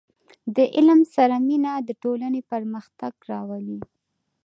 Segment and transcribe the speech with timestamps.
[0.55, 3.79] •د علم سره مینه، د ټولنې پرمختګ راولي.